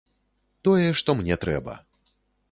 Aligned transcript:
Тое, 0.67 0.87
што 1.01 1.15
мне 1.19 1.37
трэба. 1.43 1.77